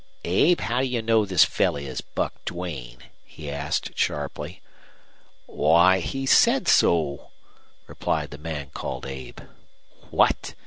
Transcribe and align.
"Abe, 0.25 0.61
how 0.61 0.79
do 0.81 0.87
you 0.87 1.03
know 1.03 1.27
this 1.27 1.45
fellow 1.45 1.77
is 1.77 2.01
Buck 2.01 2.33
Duane?" 2.45 3.03
he 3.23 3.51
asked, 3.51 3.91
sharply. 3.95 4.59
"Why 5.45 5.99
he 5.99 6.25
said 6.25 6.67
so," 6.67 7.29
replied 7.85 8.31
the 8.31 8.39
man 8.39 8.71
called 8.71 9.05
Abe. 9.05 9.41
"What!" 10.09 10.55